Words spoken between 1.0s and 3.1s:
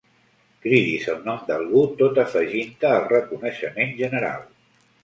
el nom d'algú tot afegint-te al